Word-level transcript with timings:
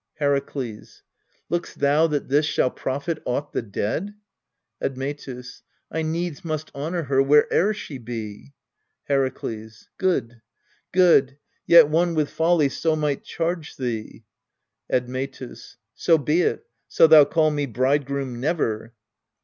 Herakles. 0.19 1.03
Lookst 1.51 1.75
thou 1.77 2.07
that 2.07 2.27
this 2.27 2.47
shall 2.47 2.71
profit 2.71 3.21
aught 3.23 3.53
the 3.53 3.61
dead? 3.61 4.15
Admetus. 4.81 5.61
I 5.91 6.01
needs 6.01 6.43
must 6.43 6.71
honour 6.73 7.03
her 7.03 7.21
where'er 7.21 7.71
she 7.75 7.99
be. 7.99 8.55
Herakles. 9.07 9.89
Good 9.99 10.41
good 10.91 11.37
yet 11.67 11.87
one 11.87 12.15
with 12.15 12.31
folly 12.31 12.69
so 12.69 12.95
might 12.95 13.23
charge 13.23 13.75
thee. 13.77 14.23
Admetus. 14.91 15.77
So 15.93 16.17
be 16.17 16.41
it, 16.41 16.65
so 16.87 17.05
thou 17.05 17.23
call 17.23 17.51
me 17.51 17.67
bridegroom 17.67 18.39
never. 18.39 18.95